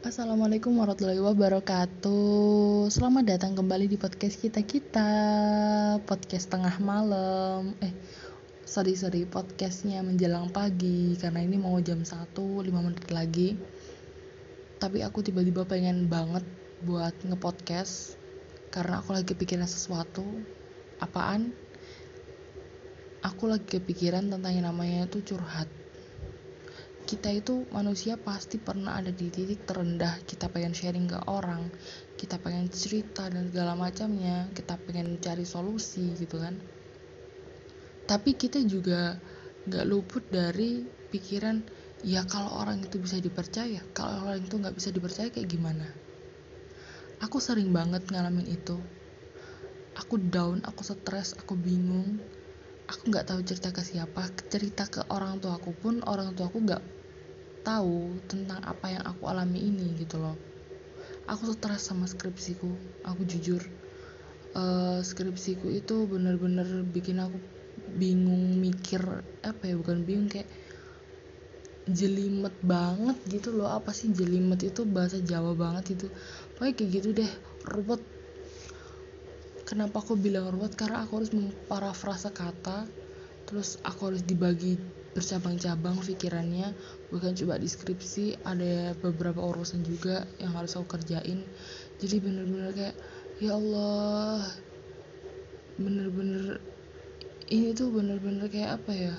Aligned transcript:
Assalamualaikum 0.00 0.80
warahmatullahi 0.80 1.20
wabarakatuh. 1.20 2.88
Selamat 2.88 3.36
datang 3.36 3.52
kembali 3.52 3.84
di 3.84 4.00
podcast 4.00 4.40
kita-kita 4.40 5.12
Podcast 6.08 6.48
tengah 6.48 6.72
malam. 6.80 7.76
Eh, 7.84 7.92
sorry 8.64 8.96
sorry. 8.96 9.28
Podcastnya 9.28 10.00
menjelang 10.00 10.48
pagi 10.56 11.20
Karena 11.20 11.44
ini 11.44 11.60
mau 11.60 11.76
jam 11.84 12.00
1, 12.00 12.32
5 12.32 12.64
menit 12.80 13.12
lagi. 13.12 13.60
Tapi 14.80 15.04
aku 15.04 15.20
tiba-tiba 15.20 15.68
pengen 15.68 16.08
banget 16.08 16.48
Buat 16.80 17.20
ngepodcast 17.20 18.16
Karena 18.72 19.04
aku 19.04 19.12
lagi 19.12 19.36
kepikiran 19.36 19.68
sesuatu. 19.68 20.24
Apaan? 20.96 21.52
Aku 23.20 23.52
lagi 23.52 23.68
kepikiran 23.68 24.32
tentang 24.32 24.48
yang 24.48 24.64
namanya 24.64 25.04
itu 25.04 25.20
curhat 25.20 25.68
kita 27.10 27.26
itu 27.34 27.66
manusia 27.74 28.14
pasti 28.14 28.62
pernah 28.62 28.94
ada 28.94 29.10
di 29.10 29.26
titik 29.34 29.66
terendah. 29.66 30.22
Kita 30.22 30.46
pengen 30.46 30.70
sharing 30.70 31.10
ke 31.10 31.18
orang 31.26 31.66
kita 32.14 32.38
pengen 32.38 32.70
cerita 32.70 33.26
dan 33.26 33.50
segala 33.50 33.74
macamnya 33.74 34.46
kita 34.54 34.78
pengen 34.86 35.18
cari 35.18 35.42
solusi 35.42 36.14
gitu 36.14 36.38
kan. 36.38 36.54
Tapi 38.06 38.38
kita 38.38 38.62
juga 38.62 39.18
nggak 39.66 39.88
luput 39.90 40.22
dari 40.30 40.86
pikiran 41.10 41.66
ya 42.06 42.22
kalau 42.30 42.62
orang 42.62 42.78
itu 42.86 43.02
bisa 43.02 43.18
dipercaya 43.18 43.82
kalau 43.90 44.30
orang 44.30 44.46
itu 44.46 44.54
nggak 44.54 44.76
bisa 44.78 44.94
dipercaya 44.94 45.34
kayak 45.34 45.50
gimana? 45.50 45.90
Aku 47.26 47.42
sering 47.42 47.74
banget 47.74 48.06
ngalamin 48.06 48.46
itu. 48.46 48.78
Aku 49.98 50.14
down 50.30 50.62
aku 50.62 50.86
stres 50.86 51.34
aku 51.34 51.58
bingung. 51.58 52.22
Aku 52.86 53.10
nggak 53.10 53.34
tahu 53.34 53.42
cerita 53.42 53.74
ke 53.74 53.82
siapa. 53.82 54.30
Cerita 54.46 54.86
ke 54.86 55.02
orang 55.10 55.42
tua 55.42 55.58
aku 55.58 55.74
pun 55.74 56.06
orang 56.06 56.38
tua 56.38 56.46
aku 56.46 56.62
nggak 56.62 56.99
tahu 57.62 58.16
tentang 58.26 58.60
apa 58.64 58.92
yang 58.92 59.04
aku 59.04 59.28
alami 59.28 59.60
ini 59.70 59.96
gitu 60.00 60.20
loh. 60.20 60.36
Aku 61.28 61.52
stres 61.54 61.86
sama 61.86 62.08
skripsiku 62.10 62.68
aku 63.06 63.22
jujur. 63.28 63.62
Uh, 64.50 64.98
skripsiku 65.04 65.70
itu 65.70 66.10
bener-bener 66.10 66.82
bikin 66.82 67.22
aku 67.22 67.38
bingung 67.94 68.58
mikir 68.58 69.00
apa 69.46 69.62
ya 69.62 69.78
bukan 69.78 70.02
bingung 70.02 70.26
kayak 70.26 70.50
jelimet 71.86 72.54
banget 72.64 73.16
gitu 73.30 73.54
loh. 73.54 73.70
Apa 73.70 73.94
sih 73.94 74.10
jelimet 74.10 74.62
itu? 74.66 74.82
Bahasa 74.82 75.22
Jawa 75.22 75.54
banget 75.54 76.00
itu. 76.00 76.06
Pokoknya 76.58 76.74
kayak 76.74 76.90
gitu 76.90 77.08
deh 77.14 77.30
ruwet. 77.66 78.02
Kenapa 79.66 80.02
aku 80.02 80.18
bilang 80.18 80.50
ruwet? 80.50 80.74
Karena 80.74 81.06
aku 81.06 81.22
harus 81.22 81.30
memparafrasa 81.30 82.34
kata 82.34 82.90
terus 83.50 83.82
aku 83.82 84.14
harus 84.14 84.22
dibagi 84.22 84.78
bercabang-cabang 85.10 85.98
pikirannya 86.06 86.70
bukan 87.10 87.34
coba 87.34 87.58
deskripsi 87.58 88.38
ada 88.46 88.94
beberapa 89.02 89.42
urusan 89.42 89.82
juga 89.82 90.22
yang 90.38 90.54
harus 90.54 90.78
aku 90.78 90.98
kerjain. 90.98 91.42
Jadi 91.98 92.16
bener-bener 92.22 92.70
kayak 92.70 92.96
ya 93.42 93.58
Allah. 93.58 94.46
Bener-bener 95.80 96.62
ini 97.50 97.74
tuh 97.74 97.90
bener-bener 97.90 98.46
kayak 98.46 98.78
apa 98.82 98.92
ya? 98.94 99.14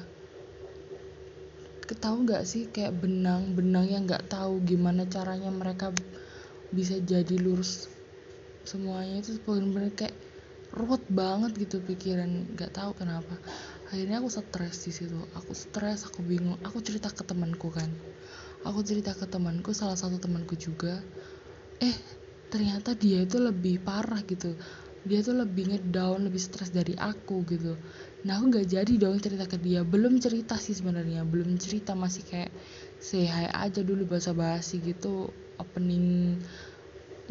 Ketahu 1.84 2.24
nggak 2.24 2.48
sih 2.48 2.72
kayak 2.72 2.96
benang 3.04 3.52
benang 3.52 3.84
yang 3.92 4.08
nggak 4.08 4.32
tahu 4.32 4.64
gimana 4.64 5.04
caranya 5.12 5.52
mereka 5.52 5.92
bisa 6.72 6.96
jadi 7.04 7.36
lurus 7.36 7.92
semuanya 8.64 9.20
itu 9.20 9.36
bener-bener 9.44 9.92
kayak 9.92 10.16
ruwet 10.72 11.04
banget 11.12 11.52
gitu 11.60 11.84
pikiran 11.84 12.48
nggak 12.56 12.72
tahu 12.72 12.96
kenapa 12.96 13.36
akhirnya 13.92 14.24
aku 14.24 14.32
stres 14.32 14.88
di 14.88 14.92
situ. 14.96 15.20
Aku 15.36 15.52
stres 15.52 16.08
aku 16.08 16.24
bingung. 16.24 16.56
Aku 16.64 16.80
cerita 16.80 17.12
ke 17.12 17.28
temanku 17.28 17.68
kan. 17.68 17.92
Aku 18.64 18.80
cerita 18.88 19.12
ke 19.12 19.28
temanku 19.28 19.76
salah 19.76 20.00
satu 20.00 20.16
temanku 20.16 20.56
juga. 20.56 21.04
Eh 21.84 21.94
ternyata 22.48 22.96
dia 22.96 23.28
itu 23.28 23.36
lebih 23.36 23.84
parah 23.84 24.24
gitu. 24.24 24.56
Dia 25.04 25.20
tuh 25.20 25.44
lebih 25.44 25.76
ngedown 25.76 26.32
lebih 26.32 26.40
stres 26.40 26.72
dari 26.72 26.96
aku 26.96 27.44
gitu. 27.52 27.76
Nah 28.24 28.40
aku 28.40 28.56
nggak 28.56 28.68
jadi 28.72 28.94
dong 28.96 29.20
cerita 29.20 29.44
ke 29.44 29.60
dia. 29.60 29.84
Belum 29.84 30.16
cerita 30.24 30.56
sih 30.56 30.72
sebenarnya. 30.72 31.28
Belum 31.28 31.60
cerita 31.60 31.92
masih 31.92 32.24
kayak 32.24 32.52
say 33.02 33.28
aja 33.28 33.84
dulu 33.84 34.08
bahasa 34.08 34.32
basi 34.32 34.80
gitu. 34.80 35.28
Opening 35.60 36.40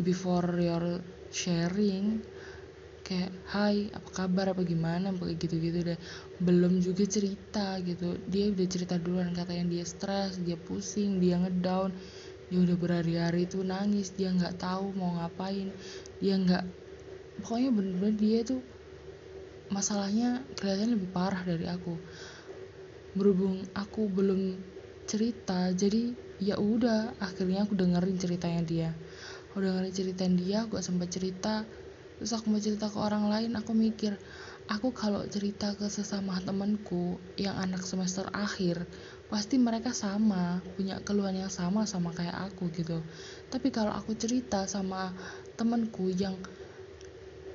before 0.04 0.50
your 0.60 1.00
sharing 1.30 2.20
kayak 3.10 3.34
hai 3.50 3.90
apa 3.90 4.08
kabar? 4.14 4.54
Apa 4.54 4.62
gimana? 4.62 5.10
Kayak 5.10 5.42
gitu-gitu 5.42 5.82
deh. 5.82 5.98
Belum 6.38 6.78
juga 6.78 7.02
cerita 7.10 7.82
gitu. 7.82 8.14
Dia 8.30 8.54
udah 8.54 8.66
cerita 8.70 8.94
duluan 9.02 9.34
katanya 9.34 9.66
dia 9.66 9.82
stres 9.82 10.38
dia 10.38 10.54
pusing 10.54 11.18
dia 11.18 11.42
ngedown. 11.42 11.90
Dia 12.54 12.58
udah 12.62 12.76
berhari-hari 12.78 13.50
tuh 13.50 13.66
nangis 13.66 14.14
dia 14.14 14.30
nggak 14.30 14.62
tahu 14.62 14.94
mau 14.94 15.18
ngapain. 15.18 15.74
Dia 16.22 16.38
nggak 16.38 16.64
pokoknya 17.42 17.70
bener-bener 17.74 18.14
dia 18.14 18.38
tuh 18.46 18.62
masalahnya 19.74 20.46
kelihatannya 20.54 20.94
lebih 20.94 21.10
parah 21.10 21.42
dari 21.42 21.66
aku. 21.66 21.98
Berhubung 23.18 23.66
aku 23.74 24.06
belum 24.06 24.54
cerita 25.10 25.74
jadi 25.74 26.14
ya 26.38 26.62
udah 26.62 27.18
akhirnya 27.18 27.66
aku 27.66 27.74
dengerin 27.74 28.22
ceritanya 28.22 28.62
dia. 28.62 28.90
Aku 29.50 29.58
dengerin 29.58 29.90
ceritain 29.90 30.38
dia 30.38 30.62
aku 30.62 30.78
sempat 30.78 31.10
cerita 31.10 31.66
terus 32.20 32.36
aku 32.36 32.52
mau 32.52 32.60
cerita 32.60 32.92
ke 32.92 33.00
orang 33.00 33.32
lain 33.32 33.56
aku 33.56 33.72
mikir 33.72 34.12
aku 34.68 34.92
kalau 34.92 35.24
cerita 35.24 35.72
ke 35.74 35.88
sesama 35.88 36.36
temanku 36.44 37.16
yang 37.40 37.56
anak 37.56 37.80
semester 37.82 38.28
akhir 38.30 38.84
pasti 39.26 39.58
mereka 39.58 39.90
sama 39.90 40.62
punya 40.74 41.02
keluhan 41.02 41.38
yang 41.38 41.50
sama 41.50 41.86
sama 41.86 42.10
kayak 42.10 42.50
aku 42.50 42.70
gitu. 42.74 42.98
Tapi 43.46 43.70
kalau 43.70 43.94
aku 43.94 44.18
cerita 44.18 44.66
sama 44.66 45.14
temanku 45.54 46.10
yang 46.10 46.34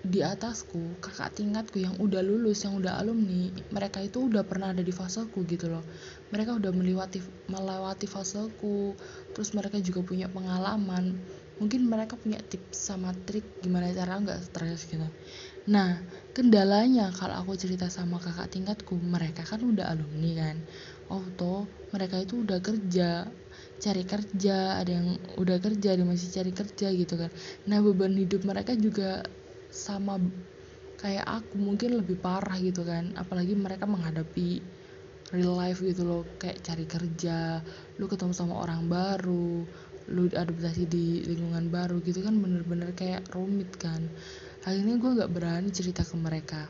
di 0.05 0.21
atasku 0.21 1.01
kakak 1.01 1.33
tingkatku 1.33 1.81
yang 1.81 1.97
udah 1.97 2.21
lulus 2.21 2.61
yang 2.61 2.77
udah 2.77 3.01
alumni 3.01 3.49
mereka 3.73 4.05
itu 4.05 4.29
udah 4.29 4.45
pernah 4.45 4.69
ada 4.69 4.85
di 4.85 4.93
faseku 4.93 5.43
gitu 5.47 5.67
loh. 5.67 5.83
Mereka 6.31 6.55
udah 6.55 6.71
melewati 6.71 7.19
melewati 7.51 8.07
faseku 8.07 8.95
terus 9.35 9.51
mereka 9.51 9.79
juga 9.83 10.03
punya 10.03 10.31
pengalaman 10.31 11.19
mungkin 11.55 11.87
mereka 11.87 12.19
punya 12.19 12.39
tips 12.43 12.91
sama 12.91 13.15
trik 13.23 13.47
gimana 13.63 13.87
cara 13.95 14.19
nggak 14.19 14.39
stres 14.43 14.87
gitu. 14.91 15.07
Nah 15.71 16.03
kendalanya 16.35 17.09
kalau 17.15 17.35
aku 17.41 17.55
cerita 17.55 17.87
sama 17.87 18.19
kakak 18.19 18.51
tingkatku 18.51 18.99
mereka 18.99 19.41
kan 19.47 19.63
udah 19.63 19.87
alumni 19.93 20.31
kan. 20.35 20.57
Oh 21.07 21.23
toh 21.39 21.71
mereka 21.95 22.19
itu 22.19 22.43
udah 22.43 22.59
kerja 22.59 23.31
cari 23.79 24.03
kerja 24.03 24.81
ada 24.81 24.91
yang 24.99 25.07
udah 25.39 25.57
kerja 25.63 25.95
ada 25.95 26.03
masih 26.03 26.29
cari 26.35 26.51
kerja 26.51 26.87
gitu 26.91 27.15
kan. 27.15 27.31
Nah 27.69 27.79
beban 27.79 28.13
hidup 28.19 28.43
mereka 28.43 28.75
juga 28.75 29.23
sama 29.71 30.19
kayak 30.99 31.27
aku 31.27 31.55
mungkin 31.59 31.99
lebih 31.99 32.19
parah 32.19 32.57
gitu 32.59 32.83
kan. 32.83 33.15
Apalagi 33.15 33.55
mereka 33.55 33.87
menghadapi 33.87 34.63
real 35.33 35.57
life 35.57 35.81
gitu 35.81 36.05
loh 36.05 36.21
kayak 36.37 36.61
cari 36.61 36.85
kerja 36.85 37.65
lu 37.97 38.05
ketemu 38.05 38.33
sama 38.35 38.61
orang 38.61 38.85
baru 38.85 39.65
lu 40.05 40.29
adaptasi 40.29 40.85
di 40.85 41.25
lingkungan 41.25 41.73
baru 41.73 41.97
gitu 42.05 42.21
kan 42.21 42.37
bener-bener 42.37 42.93
kayak 42.93 43.25
rumit 43.33 43.73
kan. 43.81 44.05
Akhirnya 44.65 44.97
gue 45.01 45.11
gak 45.17 45.31
berani 45.33 45.69
cerita 45.73 46.05
ke 46.05 46.13
mereka. 46.17 46.69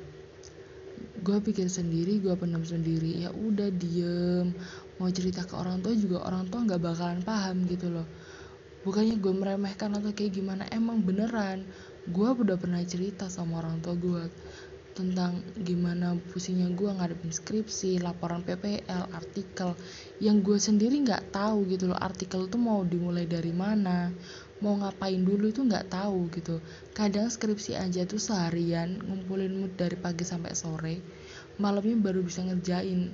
Gue 1.20 1.44
pikir 1.44 1.68
sendiri 1.68 2.24
gue 2.24 2.32
pendam 2.40 2.64
sendiri 2.64 3.28
ya 3.28 3.34
udah 3.36 3.68
diem. 3.76 4.56
Mau 4.96 5.12
cerita 5.12 5.44
ke 5.44 5.56
orang 5.60 5.84
tua 5.84 5.92
juga 5.92 6.24
orang 6.24 6.48
tua 6.48 6.64
nggak 6.64 6.80
bakalan 6.80 7.20
paham 7.24 7.68
gitu 7.68 7.92
loh. 7.92 8.08
Bukannya 8.88 9.18
gue 9.20 9.34
meremehkan 9.34 9.98
atau 9.98 10.14
kayak 10.16 10.38
gimana 10.38 10.64
emang 10.72 11.04
beneran. 11.04 11.66
Gue 12.06 12.30
udah 12.32 12.56
pernah 12.56 12.80
cerita 12.86 13.28
sama 13.28 13.60
orang 13.60 13.82
tua 13.82 13.98
gue 13.98 14.24
tentang 14.96 15.44
gimana 15.60 16.16
pusingnya 16.32 16.72
gue 16.72 16.88
ngadepin 16.88 17.28
skripsi, 17.30 18.00
laporan 18.00 18.48
PPL, 18.48 19.12
artikel. 19.12 19.76
Yang 20.24 20.38
gue 20.48 20.58
sendiri 20.58 20.96
nggak 21.04 21.36
tahu 21.36 21.68
gitu 21.68 21.92
loh 21.92 22.00
artikel 22.00 22.48
tuh 22.48 22.58
mau 22.58 22.82
dimulai 22.88 23.28
dari 23.28 23.52
mana 23.52 24.16
mau 24.64 24.80
ngapain 24.80 25.20
dulu 25.20 25.52
itu 25.52 25.68
nggak 25.68 25.92
tahu 25.92 26.32
gitu. 26.32 26.64
Kadang 26.96 27.28
skripsi 27.28 27.76
aja 27.76 28.08
tuh 28.08 28.24
seharian 28.24 29.04
ngumpulin 29.04 29.52
mood 29.52 29.76
dari 29.76 30.00
pagi 30.00 30.24
sampai 30.24 30.56
sore 30.56 30.96
malamnya 31.60 32.00
baru 32.00 32.24
bisa 32.24 32.40
ngerjain. 32.48 33.12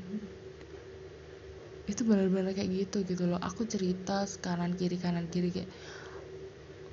Itu 1.90 2.06
benar-benar 2.06 2.54
kayak 2.54 2.70
gitu 2.70 3.02
gitu 3.10 3.26
loh. 3.26 3.42
Aku 3.42 3.66
cerita 3.66 4.30
kanan 4.38 4.78
kiri 4.78 5.02
kanan 5.02 5.26
kiri 5.34 5.50
kayak 5.50 5.70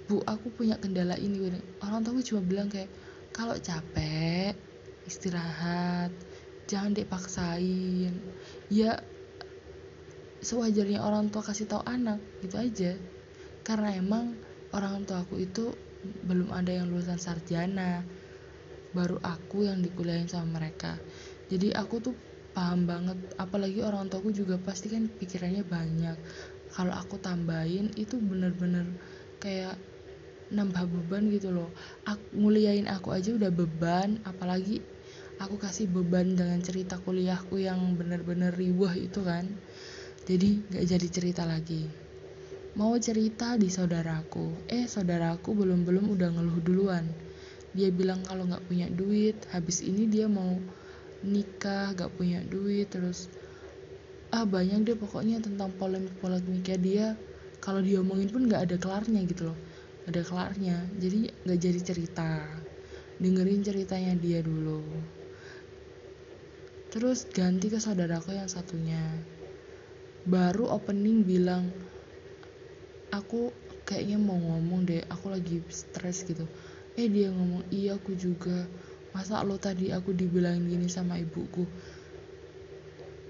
bu 0.09 0.25
aku 0.25 0.49
punya 0.49 0.81
kendala 0.81 1.21
ini 1.21 1.53
orang 1.85 2.01
tua 2.01 2.25
cuma 2.25 2.41
bilang 2.41 2.73
kayak 2.73 2.89
kalau 3.29 3.53
capek 3.61 4.57
istirahat. 5.09 6.13
Jangan 6.69 6.93
dipaksain 6.93 8.13
ya 8.69 9.01
sewajarnya 10.45 11.01
orang 11.01 11.33
tua 11.33 11.43
kasih 11.43 11.65
tahu 11.65 11.83
anak 11.89 12.21
gitu 12.45 12.61
aja. 12.61 12.93
Karena 13.65 13.97
emang 13.97 14.37
orang 14.77 15.09
tua 15.09 15.25
aku 15.25 15.41
itu 15.41 15.73
belum 16.29 16.53
ada 16.53 16.71
yang 16.71 16.93
lulusan 16.93 17.17
sarjana. 17.17 18.05
Baru 18.93 19.17
aku 19.25 19.65
yang 19.65 19.81
dikuliahin 19.81 20.29
sama 20.29 20.61
mereka. 20.61 20.97
Jadi 21.49 21.73
aku 21.73 22.01
tuh 22.05 22.15
paham 22.53 22.91
banget 22.91 23.17
apalagi 23.39 23.81
orang 23.87 24.11
tuaku 24.11 24.35
juga 24.35 24.59
pasti 24.61 24.93
kan 24.93 25.09
pikirannya 25.09 25.65
banyak. 25.65 26.17
Kalau 26.69 26.93
aku 26.93 27.17
tambahin 27.17 27.93
itu 27.97 28.21
bener-bener 28.21 28.85
kayak 29.41 29.79
nambah 30.49 30.89
beban 30.89 31.29
gitu 31.29 31.53
loh. 31.53 31.69
Aku, 32.09 32.21
nguliain 32.37 32.89
aku 32.89 33.13
aja 33.13 33.33
udah 33.37 33.53
beban 33.53 34.21
apalagi 34.25 34.81
aku 35.39 35.55
kasih 35.55 35.87
beban 35.87 36.35
dengan 36.35 36.59
cerita 36.59 36.99
kuliahku 36.99 37.63
yang 37.63 37.95
bener-bener 37.95 38.51
riwah 38.51 38.91
itu 38.99 39.23
kan. 39.23 39.47
Jadi 40.27 40.67
gak 40.75 40.85
jadi 40.85 41.07
cerita 41.09 41.43
lagi. 41.47 41.87
Mau 42.75 42.99
cerita 42.99 43.55
di 43.55 43.71
saudaraku. 43.71 44.67
Eh 44.67 44.91
saudaraku 44.91 45.55
belum-belum 45.55 46.11
udah 46.11 46.29
ngeluh 46.35 46.59
duluan. 46.59 47.07
Dia 47.71 47.95
bilang 47.95 48.27
kalau 48.27 48.51
nggak 48.51 48.67
punya 48.67 48.91
duit 48.91 49.39
habis 49.55 49.87
ini 49.87 50.11
dia 50.11 50.27
mau 50.27 50.59
nikah 51.23 51.95
gak 51.95 52.11
punya 52.19 52.43
duit 52.47 52.91
terus 52.91 53.31
ah 54.35 54.45
banyak 54.45 54.85
deh 54.85 54.99
pokoknya 54.99 55.39
tentang 55.39 55.71
polemik-polemiknya 55.79 56.79
dia. 56.83 57.07
Kalau 57.63 57.79
diomongin 57.79 58.31
pun 58.31 58.51
nggak 58.51 58.71
ada 58.71 58.77
kelarnya 58.77 59.23
gitu 59.23 59.55
loh. 59.55 59.59
Ada 60.11 60.27
kelarnya. 60.27 60.83
Jadi 60.99 61.31
nggak 61.47 61.59
jadi 61.63 61.81
cerita. 61.81 62.43
Dengerin 63.23 63.63
ceritanya 63.63 64.15
dia 64.19 64.43
dulu 64.43 65.18
terus 66.93 67.29
ganti 67.29 67.67
ke 67.73 67.79
saudaraku 67.81 68.31
yang 68.37 68.49
satunya. 68.49 69.03
Baru 70.29 70.69
opening 70.69 71.25
bilang 71.25 71.73
aku 73.09 73.53
kayaknya 73.89 74.19
mau 74.21 74.37
ngomong 74.37 74.81
deh 74.89 75.01
aku 75.09 75.27
lagi 75.33 75.57
stres 75.73 76.25
gitu. 76.29 76.45
Eh 77.01 77.09
dia 77.09 77.29
ngomong 77.33 77.63
iya 77.73 77.97
aku 77.99 78.13
juga. 78.17 78.69
Masa 79.15 79.41
lo 79.49 79.57
tadi 79.57 79.89
aku 79.97 80.13
dibilangin 80.13 80.69
gini 80.69 80.87
sama 80.93 81.17
ibuku? 81.17 81.65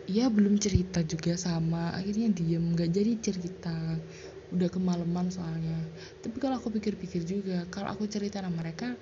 Iya 0.08 0.26
belum 0.32 0.56
cerita 0.64 1.04
juga 1.04 1.36
sama. 1.36 1.92
Akhirnya 1.98 2.28
diem 2.32 2.64
nggak 2.74 2.90
jadi 2.96 3.12
cerita. 3.26 3.76
Udah 4.54 4.68
kemalaman 4.72 5.28
soalnya. 5.28 5.78
Tapi 6.24 6.36
kalau 6.42 6.56
aku 6.60 6.68
pikir-pikir 6.72 7.22
juga 7.28 7.68
kalau 7.68 7.88
aku 7.92 8.08
cerita 8.08 8.40
sama 8.40 8.64
mereka 8.64 8.96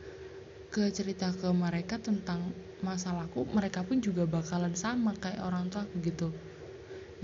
ke 0.76 0.92
cerita 0.92 1.32
ke 1.32 1.48
mereka 1.56 1.96
tentang 1.96 2.52
masalahku 2.84 3.48
mereka 3.48 3.80
pun 3.80 4.04
juga 4.04 4.28
bakalan 4.28 4.76
sama 4.76 5.16
kayak 5.16 5.40
orang 5.40 5.72
tua 5.72 5.88
aku 5.88 5.96
gitu. 6.04 6.28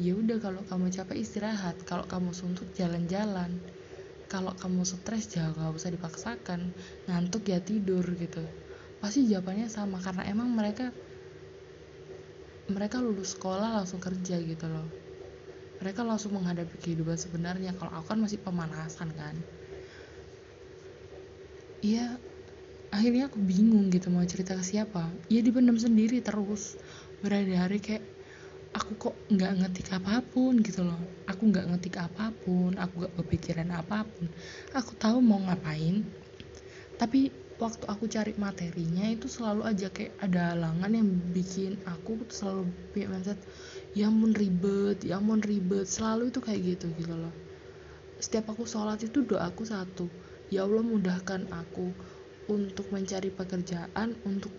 Ya 0.01 0.17
udah 0.17 0.41
kalau 0.41 0.65
kamu 0.65 0.89
capek 0.89 1.21
istirahat 1.21 1.77
kalau 1.85 2.09
kamu 2.09 2.33
suntuk 2.33 2.65
jalan-jalan. 2.73 3.53
Kalau 4.33 4.57
kamu 4.57 4.89
stres 4.89 5.29
jangan 5.29 5.53
nggak 5.53 5.77
usah 5.77 5.93
dipaksakan. 5.93 6.73
Ngantuk 7.05 7.45
ya 7.53 7.61
tidur 7.61 8.01
gitu. 8.17 8.41
Pasti 9.05 9.29
jawabannya 9.29 9.69
sama 9.69 10.01
karena 10.01 10.25
emang 10.33 10.49
mereka 10.49 10.89
mereka 12.73 13.05
lulus 13.05 13.37
sekolah 13.37 13.85
langsung 13.85 14.01
kerja 14.01 14.41
gitu 14.41 14.65
loh. 14.65 14.89
Mereka 15.85 16.01
langsung 16.01 16.33
menghadapi 16.41 16.81
kehidupan 16.81 17.21
sebenarnya. 17.21 17.77
Kalau 17.77 17.93
aku 18.01 18.17
kan 18.17 18.19
masih 18.25 18.41
pemanasan 18.41 19.13
kan. 19.13 19.37
Iya 21.85 22.32
akhirnya 22.93 23.33
aku 23.33 23.41
bingung 23.41 23.89
gitu 23.89 24.13
mau 24.13 24.23
cerita 24.29 24.53
ke 24.53 24.63
siapa. 24.63 25.09
Iya 25.33 25.41
dipendam 25.41 25.81
sendiri 25.81 26.21
terus. 26.21 26.77
Berhari-hari 27.25 27.81
kayak 27.81 28.05
aku 28.77 28.93
kok 29.09 29.15
nggak 29.33 29.53
ngetik 29.65 29.89
apa 29.97 30.21
pun 30.21 30.61
gitu 30.61 30.85
loh. 30.85 31.01
Aku 31.25 31.49
nggak 31.49 31.73
ngetik 31.73 31.97
apa 31.97 32.29
pun 32.45 32.77
aku 32.77 32.93
nggak 33.03 33.15
berpikiran 33.17 33.73
apa 33.73 34.05
pun. 34.05 34.29
Aku 34.77 34.93
tahu 35.01 35.25
mau 35.25 35.41
ngapain. 35.41 36.05
Tapi 37.01 37.33
waktu 37.57 37.85
aku 37.89 38.05
cari 38.13 38.37
materinya 38.37 39.09
itu 39.09 39.25
selalu 39.25 39.65
aja 39.65 39.89
kayak 39.89 40.13
ada 40.21 40.53
halangan 40.53 40.93
yang 40.93 41.09
bikin 41.33 41.81
aku 41.89 42.21
selalu 42.29 42.69
punya 42.93 43.07
mindset 43.09 43.39
ya 43.97 44.11
ampun 44.13 44.37
ribet 44.37 45.01
ya 45.01 45.17
ampun 45.17 45.41
ribet. 45.41 45.89
Selalu 45.89 46.29
itu 46.29 46.45
kayak 46.45 46.61
gitu 46.77 46.93
gitu 47.01 47.17
loh. 47.17 47.33
Setiap 48.21 48.53
aku 48.53 48.69
sholat 48.69 49.01
itu 49.01 49.25
doaku 49.25 49.65
satu 49.65 50.07
ya 50.53 50.69
Allah 50.69 50.85
mudahkan 50.85 51.49
aku 51.49 51.97
untuk 52.51 52.91
mencari 52.91 53.31
pekerjaan 53.31 54.19
untuk 54.27 54.51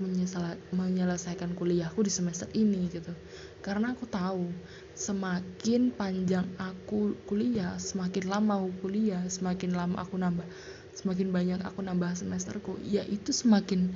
menyelesaikan 0.71 1.51
kuliahku 1.51 1.99
di 1.99 2.11
semester 2.11 2.47
ini 2.55 2.87
gitu. 2.87 3.11
Karena 3.59 3.91
aku 3.91 4.07
tahu 4.07 4.47
semakin 4.95 5.91
panjang 5.91 6.47
aku 6.55 7.17
kuliah 7.27 7.75
semakin 7.75 8.23
lama 8.31 8.63
aku 8.63 8.87
kuliah 8.87 9.23
semakin 9.27 9.75
lama 9.75 9.99
aku 9.99 10.15
nambah 10.15 10.47
semakin 10.93 11.33
banyak 11.33 11.59
aku 11.65 11.81
nambah 11.81 12.13
semesterku 12.13 12.77
ya 12.85 13.01
itu 13.03 13.33
semakin 13.33 13.89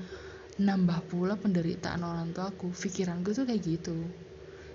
nambah 0.58 1.06
pula 1.08 1.38
penderitaan 1.38 2.02
orang 2.02 2.34
tuaku 2.34 2.74
pikiranku 2.74 3.32
tuh 3.32 3.48
kayak 3.48 3.64
gitu. 3.64 3.96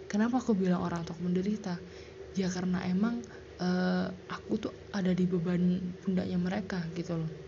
Kenapa 0.09 0.41
aku 0.41 0.57
bilang 0.57 0.85
orang 0.85 1.05
tua 1.05 1.19
menderita? 1.21 1.77
Ya 2.33 2.49
karena 2.49 2.81
emang 2.89 3.21
uh, 3.61 4.09
aku 4.31 4.57
tuh 4.57 4.73
ada 4.95 5.13
di 5.13 5.29
beban 5.29 5.83
pundaknya 6.01 6.39
mereka 6.41 6.81
gitu 6.97 7.21
loh 7.21 7.42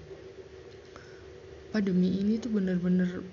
pandemi 1.74 2.22
ini 2.22 2.38
tuh 2.38 2.54
bener-bener 2.54 3.26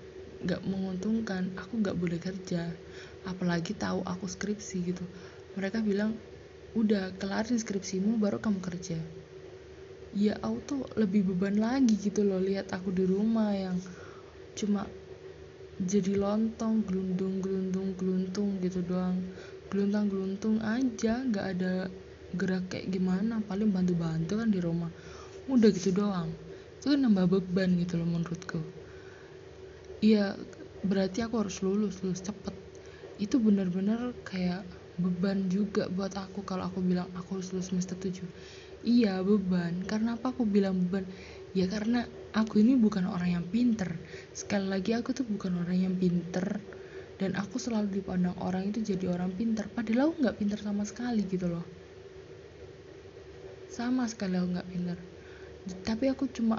gak 0.49 0.65
menguntungkan. 0.65 1.53
Aku 1.61 1.77
gak 1.85 1.93
boleh 1.93 2.17
kerja. 2.17 2.73
Apalagi 3.29 3.77
tahu 3.77 4.01
aku 4.01 4.25
skripsi 4.25 4.81
gitu. 4.81 5.05
Mereka 5.53 5.85
bilang 5.85 6.17
udah 6.73 7.13
kelarin 7.21 7.61
skripsimu 7.61 8.17
baru 8.17 8.41
kamu 8.41 8.57
kerja. 8.65 8.97
Ya 10.17 10.41
aku 10.41 10.57
tuh 10.65 10.81
lebih 10.97 11.29
beban 11.29 11.61
lagi 11.61 11.93
gitu 12.01 12.25
loh 12.25 12.41
lihat 12.41 12.73
aku 12.73 12.89
di 12.89 13.05
rumah 13.05 13.53
yang 13.53 13.77
cuma 14.57 14.89
jadi 15.77 16.17
lontong 16.17 16.83
gelundung 16.83 17.45
gelundung 17.45 17.94
geluntung 17.94 18.57
gitu 18.65 18.81
doang. 18.81 19.21
Geluntung 19.69 20.09
geluntung 20.09 20.57
aja 20.65 21.21
nggak 21.29 21.45
ada 21.45 21.94
gerak 22.33 22.73
kayak 22.73 22.89
gimana. 22.89 23.37
Paling 23.45 23.69
bantu 23.69 23.94
bantu 23.94 24.33
kan 24.41 24.49
di 24.49 24.57
rumah. 24.57 24.89
Udah 25.45 25.69
gitu 25.69 25.94
doang 25.94 26.33
itu 26.81 26.98
nambah 26.98 27.30
beban 27.30 27.78
gitu 27.78 28.01
loh 28.01 28.10
menurutku. 28.10 28.57
Iya 30.01 30.33
berarti 30.81 31.22
aku 31.22 31.45
harus 31.45 31.62
lulus 31.62 32.01
lulus 32.01 32.25
cepet. 32.25 32.57
Itu 33.22 33.38
bener-bener 33.38 34.18
kayak 34.25 34.66
beban 34.98 35.45
juga 35.45 35.86
buat 35.94 36.18
aku 36.18 36.42
kalau 36.42 36.66
aku 36.66 36.81
bilang 36.81 37.06
aku 37.13 37.38
harus 37.38 37.54
lulus 37.54 37.69
semester 37.69 37.94
7 37.94 38.25
iya 38.81 39.22
beban. 39.22 39.86
Karena 39.86 40.18
apa 40.18 40.33
aku 40.33 40.42
bilang 40.45 40.81
beban? 40.81 41.06
Ya 41.54 41.69
karena 41.69 42.10
aku 42.33 42.66
ini 42.66 42.74
bukan 42.74 43.06
orang 43.06 43.42
yang 43.42 43.45
pinter. 43.45 43.94
Sekali 44.33 44.66
lagi 44.66 44.98
aku 44.98 45.13
tuh 45.13 45.25
bukan 45.30 45.62
orang 45.62 45.78
yang 45.78 45.95
pinter. 46.01 46.57
Dan 47.22 47.38
aku 47.38 47.62
selalu 47.62 48.01
dipandang 48.01 48.33
orang 48.42 48.74
itu 48.74 48.81
jadi 48.81 49.13
orang 49.13 49.38
pinter. 49.38 49.69
Padahal 49.69 50.10
aku 50.10 50.25
nggak 50.25 50.38
pinter 50.42 50.57
sama 50.57 50.81
sekali 50.81 51.22
gitu 51.30 51.45
loh. 51.45 51.66
Sama 53.69 54.10
sekali 54.10 54.42
aku 54.42 54.48
nggak 54.57 54.69
pinter. 54.74 54.98
Tapi 55.86 56.10
aku 56.10 56.26
cuma 56.33 56.57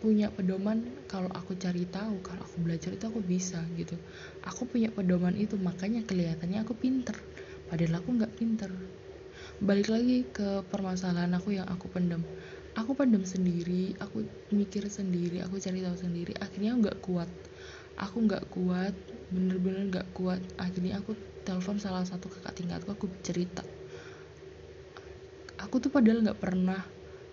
punya 0.00 0.32
pedoman 0.32 0.80
kalau 1.04 1.28
aku 1.36 1.52
cari 1.60 1.84
tahu 1.84 2.24
kalau 2.24 2.40
aku 2.40 2.56
belajar 2.64 2.96
itu 2.96 3.04
aku 3.04 3.20
bisa 3.20 3.60
gitu. 3.76 3.94
Aku 4.48 4.64
punya 4.64 4.88
pedoman 4.88 5.36
itu 5.36 5.60
makanya 5.60 6.00
kelihatannya 6.08 6.64
aku 6.64 6.72
pinter 6.72 7.12
padahal 7.68 8.00
aku 8.00 8.08
nggak 8.16 8.32
pinter. 8.40 8.72
Balik 9.60 9.92
lagi 9.92 10.24
ke 10.24 10.64
permasalahan 10.72 11.36
aku 11.36 11.52
yang 11.52 11.68
aku 11.68 11.92
pendam. 11.92 12.24
Aku 12.80 12.96
pendam 12.96 13.28
sendiri 13.28 13.92
aku 14.00 14.24
mikir 14.56 14.88
sendiri 14.88 15.44
aku 15.44 15.60
cari 15.60 15.84
tahu 15.84 15.96
sendiri 16.00 16.32
akhirnya 16.40 16.80
nggak 16.80 16.98
kuat. 17.04 17.28
Aku 18.00 18.24
nggak 18.24 18.48
kuat 18.48 18.96
bener-bener 19.28 19.92
nggak 19.92 20.08
kuat. 20.16 20.40
Akhirnya 20.56 20.96
aku 20.96 21.12
telepon 21.44 21.76
salah 21.76 22.08
satu 22.08 22.32
kakak 22.32 22.56
tingkatku 22.56 22.88
aku 22.96 23.06
cerita. 23.20 23.60
Aku 25.60 25.76
tuh 25.76 25.92
padahal 25.92 26.24
nggak 26.24 26.40
pernah 26.40 26.80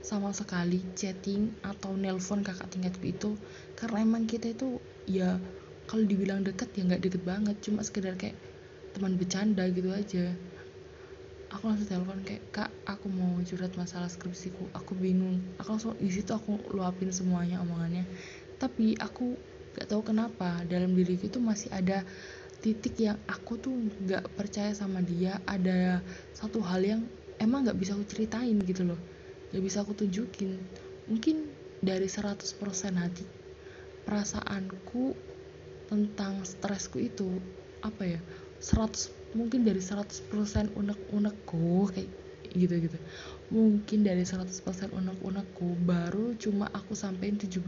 sama 0.02 0.32
sekali 0.32 0.80
chatting 0.96 1.52
atau 1.66 1.98
nelpon 1.98 2.46
kakak 2.46 2.70
tingkatku 2.72 3.06
itu 3.12 3.32
karena 3.76 4.06
emang 4.06 4.24
kita 4.30 4.54
itu 4.54 4.80
ya 5.08 5.36
kalau 5.88 6.04
dibilang 6.04 6.44
deket 6.44 6.70
ya 6.76 6.84
nggak 6.84 7.02
deket 7.02 7.24
banget. 7.24 7.56
Cuma 7.64 7.82
sekedar 7.82 8.20
kayak 8.20 8.36
teman 8.92 9.16
bercanda 9.16 9.64
gitu 9.72 9.90
aja. 9.96 10.36
Aku 11.48 11.72
langsung 11.72 11.88
telepon 11.88 12.20
kayak 12.28 12.44
kak 12.52 12.70
aku 12.84 13.08
mau 13.08 13.40
curhat 13.48 13.72
masalah 13.80 14.12
skripsiku. 14.12 14.68
Aku 14.76 15.00
bingung. 15.00 15.40
Aku 15.64 15.80
langsung 15.80 15.96
di 15.96 16.12
situ 16.12 16.36
aku 16.36 16.60
luapin 16.76 17.10
semuanya 17.16 17.64
omongannya. 17.64 18.04
Tapi 18.60 19.00
aku 19.00 19.40
gak 19.80 19.88
tahu 19.88 20.12
kenapa 20.12 20.60
dalam 20.68 20.92
diriku 20.92 21.32
itu 21.32 21.40
masih 21.40 21.72
ada 21.72 22.04
titik 22.60 23.00
yang 23.00 23.16
aku 23.32 23.56
tuh 23.56 23.72
gak 24.04 24.28
percaya 24.36 24.76
sama 24.76 25.00
dia. 25.00 25.40
Ada 25.48 26.04
satu 26.36 26.60
hal 26.68 26.84
yang 26.84 27.02
emang 27.40 27.64
gak 27.64 27.80
bisa 27.80 27.96
aku 27.96 28.04
ceritain 28.12 28.60
gitu 28.60 28.84
loh 28.84 29.00
gak 29.54 29.64
bisa 29.64 29.84
aku 29.84 29.94
tunjukin. 29.96 30.60
Mungkin 31.08 31.48
dari 31.80 32.10
100% 32.10 32.58
hati 32.98 33.26
perasaanku 34.08 35.16
tentang 35.88 36.44
stresku 36.44 37.00
itu 37.00 37.28
apa 37.84 38.18
ya 38.18 38.20
100 38.60 39.36
mungkin 39.38 39.68
dari 39.68 39.80
100% 39.84 40.32
unek-unekku 40.74 41.92
kayak 41.94 42.10
gitu-gitu. 42.56 42.98
Mungkin 43.52 44.04
dari 44.04 44.24
100% 44.24 44.92
unek-unekku 44.92 45.68
baru 45.84 46.36
cuma 46.40 46.68
aku 46.72 46.96
sampein 46.98 47.40
75% 47.40 47.68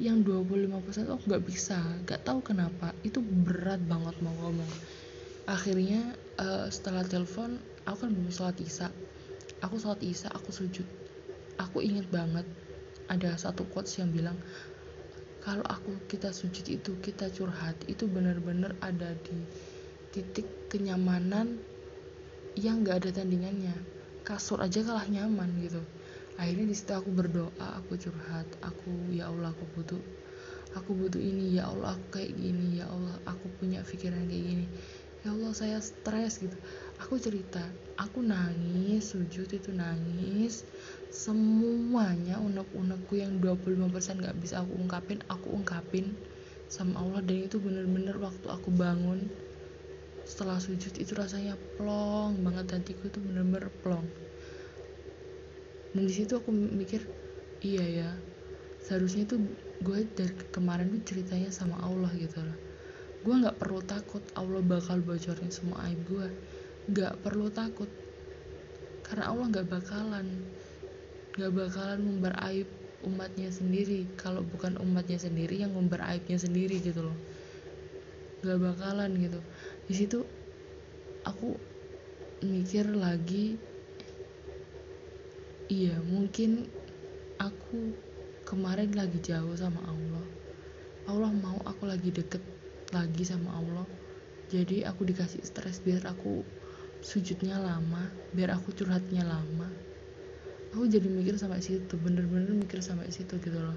yang 0.00 0.20
25% 0.24 1.12
oh 1.12 1.20
nggak 1.20 1.42
bisa 1.44 1.78
nggak 2.04 2.20
tahu 2.24 2.40
kenapa. 2.42 2.92
Itu 3.06 3.20
berat 3.22 3.80
banget 3.86 4.16
mau 4.24 4.34
ngomong. 4.44 4.68
Akhirnya 5.48 6.16
uh, 6.40 6.66
setelah 6.68 7.04
telepon 7.06 7.60
aku 7.86 8.08
kan 8.08 8.10
belum 8.12 8.32
sholat 8.32 8.56
isya 8.60 8.88
aku 9.60 9.76
sholat 9.80 10.00
isya 10.04 10.32
aku 10.32 10.50
sujud. 10.52 10.86
Aku 11.60 11.84
inget 11.84 12.08
banget 12.08 12.48
ada 13.10 13.36
satu 13.36 13.66
quotes 13.68 13.98
yang 14.00 14.08
bilang 14.14 14.38
kalau 15.40 15.64
aku 15.64 15.96
kita 16.08 16.32
sujud 16.32 16.68
itu 16.68 16.92
kita 17.00 17.32
curhat 17.32 17.76
itu 17.88 18.04
benar-benar 18.04 18.76
ada 18.84 19.16
di 19.24 19.40
titik 20.12 20.46
kenyamanan 20.68 21.56
yang 22.60 22.84
gak 22.84 23.04
ada 23.04 23.20
tandingannya. 23.22 23.72
Kasur 24.20 24.60
aja 24.60 24.84
kalah 24.84 25.08
nyaman 25.08 25.48
gitu. 25.64 25.80
Akhirnya 26.36 26.72
di 26.72 26.76
situ 26.76 26.92
aku 26.92 27.12
berdoa 27.12 27.66
aku 27.80 27.96
curhat 27.96 28.48
aku 28.64 28.92
ya 29.12 29.28
Allah 29.28 29.52
aku 29.52 29.64
butuh 29.76 30.00
aku 30.76 30.94
butuh 30.94 31.18
ini 31.18 31.58
ya 31.58 31.68
Allah 31.68 31.98
aku 31.98 32.20
kayak 32.20 32.32
gini 32.36 32.80
ya 32.80 32.86
Allah 32.88 33.16
aku 33.26 33.48
punya 33.60 33.80
pikiran 33.84 34.28
kayak 34.28 34.44
gini. 34.44 34.66
Ya 35.24 35.36
Allah 35.36 35.52
saya 35.52 35.80
stres 35.80 36.40
gitu. 36.40 36.56
Aku 37.00 37.16
cerita 37.20 37.60
aku 38.00 38.24
nangis 38.24 39.12
sujud 39.12 39.44
itu 39.52 39.70
nangis. 39.76 40.64
Semuanya 41.12 42.40
unek-unekku 42.40 43.20
yang 43.20 43.36
25% 43.44 44.24
gak 44.24 44.38
bisa 44.40 44.64
aku 44.64 44.72
ungkapin 44.80 45.20
aku 45.28 45.52
ungkapin 45.52 46.16
sama 46.72 47.04
Allah. 47.04 47.20
Dan 47.20 47.44
itu 47.44 47.60
bener-bener 47.60 48.16
waktu 48.16 48.48
aku 48.48 48.72
bangun 48.72 49.28
setelah 50.24 50.56
sujud 50.62 50.96
itu 50.96 51.12
rasanya 51.12 51.58
plong 51.76 52.40
banget 52.40 52.80
hatiku 52.80 53.12
itu 53.12 53.20
bener-bener 53.20 53.68
plong. 53.84 54.06
Dan 55.92 56.08
di 56.08 56.14
situ 56.14 56.40
aku 56.40 56.54
mikir 56.54 57.04
iya 57.60 57.84
ya 57.84 58.10
seharusnya 58.80 59.28
itu 59.28 59.36
gue 59.84 60.08
dari 60.16 60.32
kemarin 60.54 60.88
tuh 60.96 61.02
ceritanya 61.04 61.52
sama 61.52 61.76
Allah 61.84 62.08
gitu 62.16 62.40
loh. 62.40 62.56
Gue 63.20 63.34
nggak 63.36 63.60
perlu 63.60 63.84
takut 63.84 64.24
Allah 64.32 64.64
bakal 64.64 65.04
bocorin 65.04 65.52
semua 65.52 65.84
aib 65.90 66.00
gue 66.08 66.28
nggak 66.88 67.20
perlu 67.20 67.52
takut. 67.52 67.90
Karena 69.04 69.34
Allah 69.34 69.46
nggak 69.50 69.68
bakalan 69.68 70.26
gak 71.38 71.54
bakalan 71.54 72.00
membar 72.02 72.34
aib 72.50 72.66
umatnya 73.06 73.48
sendiri. 73.54 74.04
Kalau 74.18 74.42
bukan 74.42 74.76
umatnya 74.82 75.16
sendiri 75.16 75.62
yang 75.62 75.72
membar 75.72 76.02
aibnya 76.10 76.36
sendiri 76.36 76.82
gitu 76.82 77.06
loh. 77.06 77.18
Gak 78.42 78.58
bakalan 78.58 79.14
gitu. 79.16 79.38
Di 79.86 79.94
situ 79.94 80.18
aku 81.22 81.54
mikir 82.40 82.88
lagi 82.96 83.60
iya 85.68 86.00
mungkin 86.00 86.64
aku 87.36 87.94
kemarin 88.48 88.90
lagi 88.92 89.22
jauh 89.22 89.54
sama 89.54 89.80
Allah. 89.86 90.26
Allah 91.06 91.30
mau 91.30 91.56
aku 91.62 91.86
lagi 91.86 92.10
deket 92.10 92.42
lagi 92.90 93.22
sama 93.22 93.54
Allah. 93.54 93.86
Jadi 94.50 94.82
aku 94.82 95.06
dikasih 95.06 95.46
stres 95.46 95.78
biar 95.78 96.04
aku 96.10 96.42
sujudnya 97.00 97.56
lama 97.56 98.12
biar 98.36 98.52
aku 98.52 98.76
curhatnya 98.76 99.24
lama. 99.24 99.68
Aku 100.70 100.86
jadi 100.86 101.08
mikir 101.08 101.34
sampai 101.34 101.64
situ 101.64 101.98
bener-bener 101.98 102.52
mikir 102.54 102.84
sampai 102.84 103.10
situ 103.10 103.40
gitu 103.40 103.58
loh. 103.58 103.74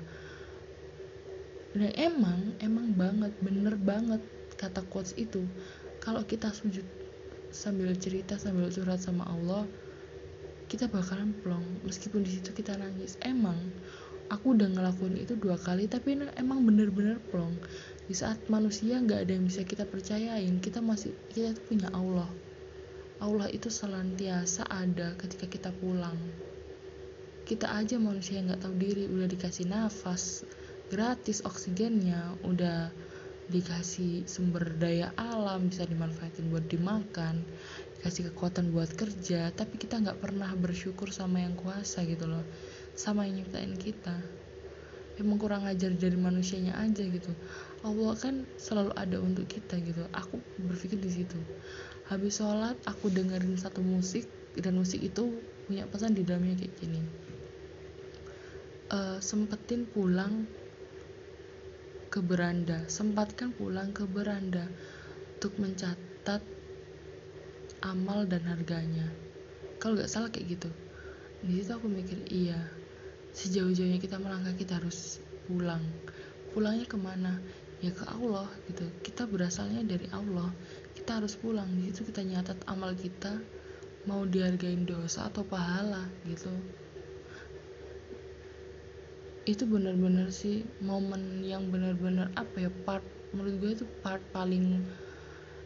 Dan 1.74 1.90
emang 1.98 2.54
emang 2.62 2.94
banget 2.94 3.34
bener 3.42 3.80
banget 3.80 4.22
kata 4.60 4.86
quotes 4.92 5.16
itu. 5.18 5.42
Kalau 6.04 6.22
kita 6.28 6.54
sujud 6.54 6.86
sambil 7.50 7.96
cerita 7.98 8.36
sambil 8.38 8.70
curhat 8.70 9.02
sama 9.02 9.26
Allah 9.26 9.66
kita 10.68 10.92
bakalan 10.92 11.34
plong. 11.42 11.66
Meskipun 11.88 12.28
di 12.28 12.38
situ 12.38 12.54
kita 12.54 12.76
nangis 12.78 13.18
emang 13.26 13.58
aku 14.30 14.54
udah 14.54 14.70
ngelakuin 14.70 15.18
itu 15.18 15.34
dua 15.40 15.56
kali 15.58 15.88
tapi 15.88 16.20
emang 16.38 16.62
bener-bener 16.68 17.18
plong. 17.32 17.56
Di 18.06 18.14
saat 18.14 18.38
manusia 18.52 19.00
nggak 19.00 19.26
ada 19.26 19.32
yang 19.34 19.48
bisa 19.48 19.64
kita 19.64 19.88
percayain 19.88 20.60
kita 20.60 20.84
masih 20.84 21.16
kita 21.32 21.56
punya 21.66 21.90
Allah 21.96 22.28
Allah 23.24 23.48
itu 23.56 23.72
selantiasa 23.72 24.68
ada 24.68 25.16
ketika 25.16 25.48
kita 25.48 25.72
pulang. 25.80 26.20
Kita 27.48 27.72
aja 27.72 27.96
manusia 27.96 28.36
yang 28.36 28.52
nggak 28.52 28.68
tahu 28.68 28.76
diri 28.76 29.08
udah 29.08 29.32
dikasih 29.32 29.64
nafas 29.72 30.44
gratis 30.92 31.40
oksigennya 31.48 32.36
udah 32.44 32.92
dikasih 33.48 34.28
sumber 34.28 34.76
daya 34.76 35.16
alam 35.16 35.72
bisa 35.72 35.88
dimanfaatin 35.88 36.52
buat 36.52 36.68
dimakan 36.68 37.48
dikasih 38.00 38.32
kekuatan 38.32 38.76
buat 38.76 38.92
kerja 38.92 39.56
tapi 39.56 39.80
kita 39.80 40.04
nggak 40.04 40.20
pernah 40.20 40.52
bersyukur 40.60 41.08
sama 41.08 41.44
yang 41.44 41.56
kuasa 41.56 42.04
gitu 42.04 42.28
loh 42.28 42.44
sama 42.92 43.24
yang 43.24 43.40
nyiptain 43.40 43.72
kita. 43.80 44.20
Emang 45.16 45.40
kurang 45.40 45.64
ajar 45.64 45.96
dari 45.96 46.20
manusianya 46.20 46.76
aja 46.76 47.08
gitu. 47.08 47.32
Allah 47.88 48.20
kan 48.20 48.44
selalu 48.60 48.92
ada 49.00 49.16
untuk 49.24 49.48
kita 49.48 49.80
gitu. 49.80 50.04
Aku 50.12 50.44
berpikir 50.60 51.00
di 51.00 51.08
situ 51.08 51.40
habis 52.12 52.40
sholat 52.40 52.76
aku 52.84 53.08
dengerin 53.08 53.56
satu 53.56 53.80
musik 53.80 54.28
dan 54.60 54.76
musik 54.76 55.00
itu 55.00 55.40
punya 55.66 55.88
pesan 55.88 56.14
di 56.14 56.28
dalamnya 56.28 56.60
kayak 56.60 56.74
gini. 56.78 57.02
Uh, 58.92 59.18
sempetin 59.24 59.88
pulang 59.88 60.46
ke 62.14 62.22
beranda. 62.22 62.86
Sempatkan 62.86 63.56
pulang 63.56 63.90
ke 63.90 64.06
beranda 64.06 64.70
untuk 65.40 65.58
mencatat 65.58 66.44
amal 67.82 68.30
dan 68.30 68.46
harganya. 68.46 69.10
Kalau 69.82 69.98
nggak 69.98 70.12
salah 70.12 70.30
kayak 70.30 70.60
gitu. 70.60 70.70
Di 71.44 71.60
situ 71.60 71.74
aku 71.74 71.90
mikir 71.90 72.20
iya 72.32 72.60
sejauh-jauhnya 73.34 73.98
kita 73.98 74.22
melangkah 74.22 74.54
kita 74.54 74.78
harus 74.78 75.20
pulang. 75.50 75.82
Pulangnya 76.54 76.86
ke 76.86 76.96
mana? 76.96 77.42
Ya 77.82 77.92
ke 77.92 78.06
Allah 78.08 78.48
gitu. 78.70 78.86
Kita 79.02 79.28
berasalnya 79.28 79.84
dari 79.84 80.08
Allah 80.14 80.54
kita 80.94 81.20
harus 81.20 81.34
pulang 81.36 81.68
di 81.74 81.90
situ 81.90 82.06
kita 82.06 82.22
nyatat 82.22 82.60
amal 82.70 82.94
kita 82.94 83.42
mau 84.04 84.28
dihargain 84.28 84.84
dosa 84.84 85.32
atau 85.32 85.48
pahala 85.48 86.08
gitu. 86.28 86.52
Itu 89.44 89.68
benar-benar 89.68 90.32
sih 90.32 90.64
momen 90.84 91.44
yang 91.44 91.72
benar-benar 91.72 92.32
apa 92.40 92.68
ya 92.68 92.72
part 92.88 93.04
menurut 93.36 93.56
gue 93.60 93.72
itu 93.82 93.86
part 94.06 94.22
paling 94.32 94.84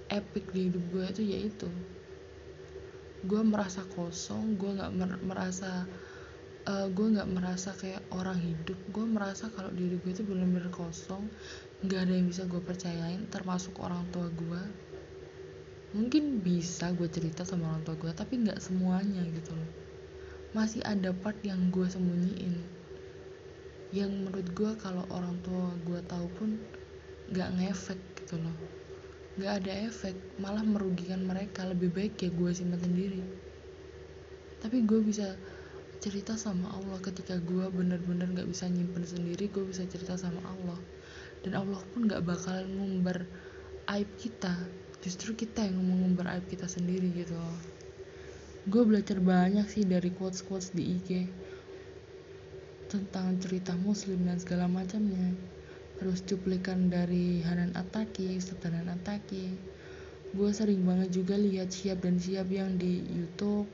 epic 0.07 0.49
di 0.55 0.71
hidup 0.71 0.83
gue 0.93 1.05
itu 1.11 1.23
yaitu 1.27 1.67
gue 3.27 3.41
merasa 3.43 3.83
kosong 3.91 4.55
gue 4.55 4.71
nggak 4.79 4.91
mer 4.95 5.11
merasa 5.19 5.83
uh, 6.69 6.87
gue 6.87 7.07
nggak 7.17 7.29
merasa 7.29 7.73
kayak 7.73 8.05
orang 8.13 8.37
hidup. 8.37 8.77
Gue 8.93 9.05
merasa 9.05 9.49
kalau 9.53 9.73
diri 9.73 9.97
gue 9.97 10.11
itu 10.13 10.21
benar-benar 10.21 10.69
kosong 10.69 11.25
nggak 11.85 11.99
ada 12.05 12.13
yang 12.13 12.27
bisa 12.29 12.45
gue 12.49 12.61
percayain 12.61 13.29
termasuk 13.29 13.77
orang 13.77 14.01
tua 14.09 14.29
gue 14.33 14.61
mungkin 15.97 16.45
bisa 16.45 16.93
gue 16.93 17.09
cerita 17.09 17.41
sama 17.41 17.73
orang 17.73 17.83
tua 17.83 17.97
gue 17.97 18.13
tapi 18.13 18.37
nggak 18.45 18.61
semuanya 18.61 19.25
gitu 19.33 19.57
loh. 19.57 19.71
Masih 20.53 20.85
ada 20.85 21.09
part 21.11 21.41
yang 21.41 21.73
gue 21.73 21.89
sembunyiin. 21.89 22.55
Yang 23.89 24.11
menurut 24.21 24.47
gue 24.53 24.71
kalau 24.77 25.03
orang 25.09 25.41
tua 25.41 25.73
gue 25.81 25.99
tahu 26.05 26.27
pun 26.37 26.49
nggak 27.33 27.49
ngefek 27.57 27.99
gitu 28.21 28.37
loh. 28.37 28.55
Nggak 29.41 29.53
ada 29.65 29.73
efek 29.89 30.15
malah 30.37 30.61
merugikan 30.61 31.25
mereka. 31.25 31.65
Lebih 31.65 31.89
baik 31.89 32.21
ya 32.21 32.29
gue 32.29 32.49
simpan 32.53 32.79
sendiri 32.79 33.47
tapi 34.57 34.81
gue 34.83 34.99
bisa 35.05 35.37
cerita 36.01 36.33
sama 36.37 36.69
Allah 36.73 36.97
ketika 37.01 37.37
gue 37.41 37.65
bener-bener 37.73 38.29
nggak 38.29 38.49
bisa 38.49 38.69
nyimpen 38.69 39.05
sendiri 39.05 39.49
gue 39.49 39.65
bisa 39.65 39.85
cerita 39.85 40.17
sama 40.17 40.41
Allah. 40.45 40.79
Dan 41.45 41.53
Allah 41.57 41.81
pun 41.93 42.09
nggak 42.09 42.25
bakalan 42.25 42.65
ngumbar 42.73 43.25
aib 43.93 44.09
kita 44.17 44.53
justru 45.05 45.37
kita 45.37 45.61
yang 45.61 45.77
mengumbar 45.77 46.37
aib 46.37 46.45
kita 46.49 46.65
sendiri 46.65 47.13
gitu. 47.13 47.37
Gue 48.67 48.83
belajar 48.83 49.21
banyak 49.21 49.63
sih 49.69 49.87
dari 49.87 50.11
quotes 50.11 50.43
quotes 50.43 50.73
di 50.73 50.97
IG 50.97 51.09
tentang 52.87 53.35
cerita 53.39 53.75
muslim 53.77 54.25
dan 54.25 54.39
segala 54.41 54.65
macamnya. 54.65 55.35
Terus 55.97 56.21
cuplikan 56.25 56.93
dari 56.93 57.41
Hanan 57.41 57.73
Ataki 57.73 58.37
Sultan 58.37 58.85
Ataki 58.85 59.77
gue 60.35 60.51
sering 60.51 60.83
banget 60.83 61.23
juga 61.23 61.39
lihat 61.39 61.71
siap 61.71 62.03
dan 62.03 62.19
siap 62.19 62.51
yang 62.51 62.75
di 62.75 62.99
YouTube 63.07 63.65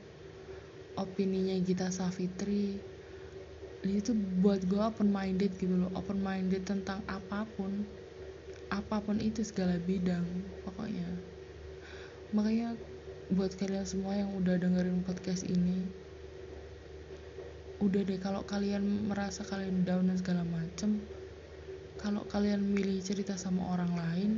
opininya 0.94 1.58
Gita 1.58 1.90
Safitri. 1.90 2.78
Itu 3.82 4.16
buat 4.40 4.64
gue 4.64 4.80
open 4.80 5.10
minded 5.10 5.58
gitu 5.60 5.74
loh 5.74 5.90
open 5.98 6.22
minded 6.22 6.64
tentang 6.64 7.04
apa 7.10 7.44
pun 7.58 7.84
apa 8.74 8.98
pun 8.98 9.22
itu 9.22 9.46
segala 9.46 9.78
bidang 9.78 10.26
pokoknya. 10.66 11.06
Makanya 12.34 12.74
buat 13.30 13.54
kalian 13.54 13.86
semua 13.86 14.18
yang 14.18 14.34
udah 14.34 14.58
dengerin 14.58 15.06
podcast 15.06 15.46
ini 15.46 15.86
udah 17.82 18.00
deh 18.06 18.18
kalau 18.18 18.42
kalian 18.46 19.10
merasa 19.10 19.44
kalian 19.44 19.82
down 19.84 20.08
dan 20.08 20.16
segala 20.16 20.42
macem 20.46 21.02
kalau 22.00 22.22
kalian 22.30 22.62
milih 22.64 23.02
cerita 23.02 23.36
sama 23.38 23.64
orang 23.74 23.92
lain 23.94 24.30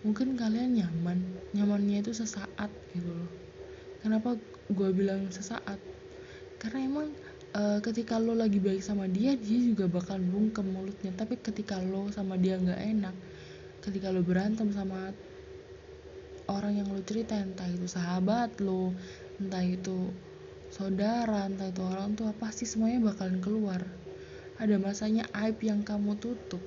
mungkin 0.00 0.32
kalian 0.36 0.80
nyaman. 0.80 1.20
Nyamannya 1.52 2.00
itu 2.00 2.16
sesaat 2.16 2.72
gitu 2.96 3.10
loh. 3.12 3.30
Kenapa 4.00 4.36
gue 4.72 4.90
bilang 4.96 5.28
sesaat? 5.28 5.76
Karena 6.56 6.78
emang 6.88 7.08
e, 7.52 7.62
ketika 7.84 8.16
lo 8.16 8.32
lagi 8.32 8.56
baik 8.56 8.80
sama 8.80 9.04
dia 9.06 9.36
dia 9.36 9.60
juga 9.60 9.92
bakal 9.92 10.16
bungkem 10.24 10.72
mulutnya. 10.72 11.12
Tapi 11.12 11.36
ketika 11.36 11.76
lo 11.84 12.08
sama 12.08 12.40
dia 12.40 12.56
nggak 12.56 12.80
enak 12.80 13.14
ketika 13.80 14.12
lo 14.12 14.20
berantem 14.20 14.68
sama 14.72 15.12
orang 16.52 16.84
yang 16.84 16.88
lo 16.92 17.00
cerita 17.00 17.40
entah 17.40 17.68
itu 17.68 17.88
sahabat 17.88 18.60
lo 18.60 18.92
entah 19.40 19.64
itu 19.64 20.12
saudara 20.68 21.48
entah 21.48 21.72
itu 21.72 21.82
orang 21.82 22.12
tua 22.14 22.36
pasti 22.36 22.68
semuanya 22.68 23.10
bakalan 23.10 23.40
keluar. 23.40 23.82
Ada 24.60 24.76
masanya 24.76 25.24
aib 25.32 25.56
yang 25.64 25.80
kamu 25.80 26.20
tutup 26.20 26.60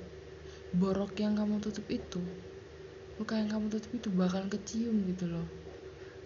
borok 0.74 1.14
yang 1.22 1.38
kamu 1.38 1.62
tutup 1.62 1.86
itu 1.86 2.18
luka 3.14 3.38
yang 3.38 3.46
kamu 3.46 3.70
tutup 3.70 3.94
itu 3.94 4.08
bakalan 4.10 4.50
kecium 4.50 5.06
gitu 5.06 5.30
loh. 5.30 5.46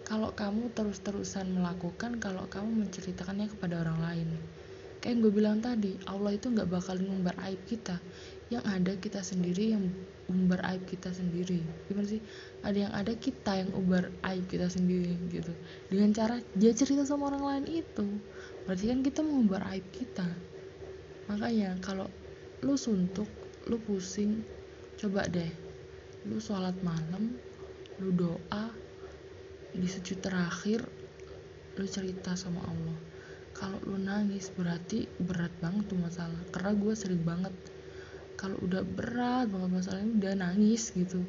Kalau 0.01 0.33
kamu 0.33 0.73
terus-terusan 0.73 1.53
melakukan 1.53 2.17
kalau 2.17 2.49
kamu 2.49 2.81
menceritakannya 2.81 3.45
kepada 3.45 3.85
orang 3.85 4.01
lain. 4.01 4.29
Kayak 4.97 5.11
yang 5.13 5.19
gue 5.21 5.31
bilang 5.31 5.57
tadi 5.61 6.01
Allah 6.09 6.33
itu 6.33 6.49
nggak 6.49 6.65
bakal 6.65 6.97
ngumbar 6.97 7.37
aib 7.45 7.61
kita 7.69 8.01
yang 8.49 8.65
ada 8.65 8.97
kita 8.97 9.21
sendiri 9.21 9.77
yang 9.77 9.85
umbar 10.29 10.61
aib 10.73 10.85
kita 10.89 11.13
sendiri. 11.13 11.61
Gimana 11.89 12.09
sih? 12.09 12.21
Ada 12.65 12.77
yang 12.89 12.93
ada 12.93 13.13
kita 13.13 13.61
yang 13.61 13.69
umbar 13.77 14.09
aib 14.25 14.45
kita 14.49 14.69
sendiri 14.69 15.13
gitu. 15.29 15.53
Dengan 15.89 16.09
cara 16.13 16.41
dia 16.57 16.73
cerita 16.73 17.05
sama 17.05 17.29
orang 17.33 17.43
lain 17.45 17.85
itu 17.85 18.05
berarti 18.65 18.85
kan 18.89 18.99
kita 19.05 19.19
mengumbar 19.21 19.61
aib 19.73 19.85
kita. 19.93 20.25
Makanya 21.29 21.77
kalau 21.81 22.09
lu 22.65 22.73
suntuk 22.73 23.29
lu 23.69 23.77
pusing 23.81 24.41
coba 24.97 25.29
deh. 25.29 25.49
Lu 26.25 26.41
sholat 26.41 26.77
malam 26.81 27.37
lu 28.01 28.09
doa 28.13 28.73
di 29.69 29.85
sujud 29.85 30.25
terakhir 30.25 30.81
lu 31.77 31.85
cerita 31.85 32.33
sama 32.33 32.65
Allah. 32.65 32.97
Kalau 33.53 33.77
lu 33.85 34.01
nangis 34.01 34.49
berarti 34.55 35.05
berat 35.21 35.51
banget 35.61 35.85
tuh 35.85 35.99
masalah. 36.01 36.41
Karena 36.49 36.73
gue 36.73 36.93
sering 36.97 37.21
banget 37.21 37.53
kalau 38.39 38.55
udah 38.63 38.87
berat 38.87 39.51
banget 39.51 39.67
masalahnya 39.67 40.15
udah 40.15 40.33
nangis 40.39 40.95
gitu. 40.95 41.19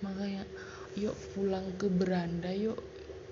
Makanya 0.00 0.48
yuk 0.96 1.12
pulang 1.36 1.76
ke 1.76 1.92
beranda 1.92 2.48
yuk 2.48 2.80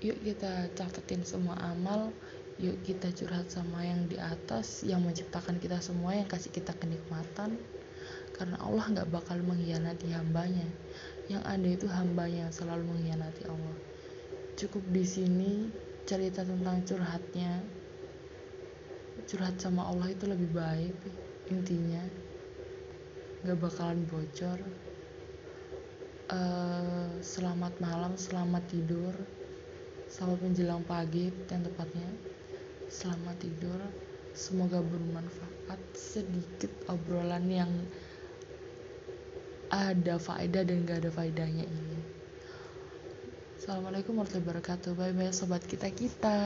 yuk 0.05 0.21
kita 0.21 0.69
catetin 0.77 1.25
semua 1.25 1.57
amal 1.57 2.13
yuk 2.61 2.77
kita 2.85 3.09
curhat 3.09 3.49
sama 3.49 3.81
yang 3.81 4.05
di 4.05 4.21
atas 4.21 4.85
yang 4.85 5.01
menciptakan 5.01 5.57
kita 5.57 5.81
semua 5.81 6.13
yang 6.13 6.29
kasih 6.29 6.53
kita 6.53 6.77
kenikmatan. 6.77 7.57
Karena 8.37 8.61
Allah 8.61 8.85
nggak 8.85 9.09
bakal 9.09 9.41
mengkhianati 9.41 10.13
hambanya. 10.13 10.69
Yang 11.25 11.43
ada 11.49 11.67
itu 11.73 11.87
hambanya 11.89 12.45
yang 12.45 12.53
selalu 12.53 12.85
mengkhianati 12.85 13.49
Allah. 13.49 13.77
Cukup 14.53 14.85
di 14.93 15.01
sini 15.01 15.51
cerita 16.05 16.45
tentang 16.45 16.85
curhatnya. 16.85 17.65
Curhat 19.25 19.57
sama 19.57 19.89
Allah 19.89 20.13
itu 20.13 20.29
lebih 20.29 20.53
baik 20.53 20.93
intinya 21.49 22.26
gak 23.45 23.57
bakalan 23.61 24.01
bocor. 24.09 24.59
Uh, 26.27 27.07
selamat 27.21 27.77
malam 27.77 28.17
selamat 28.17 28.63
tidur. 28.71 29.13
Selamat 30.07 30.39
menjelang 30.41 30.83
pagi 30.87 31.29
yang 31.29 31.61
tepatnya. 31.61 32.09
Selamat 32.87 33.37
tidur. 33.37 33.79
Semoga 34.33 34.81
bermanfaat. 34.81 35.79
Sedikit 35.93 36.71
obrolan 36.87 37.45
yang 37.51 37.71
ada 39.67 40.15
faedah 40.15 40.63
dan 40.63 40.87
gak 40.87 41.03
ada 41.03 41.11
faedahnya 41.11 41.65
ini. 41.67 41.99
Assalamualaikum 43.59 44.15
warahmatullahi 44.15 44.47
wabarakatuh. 44.47 44.91
Bye 44.95 45.11
bye 45.11 45.35
sobat 45.35 45.67
kita 45.67 45.91
kita 45.91 46.39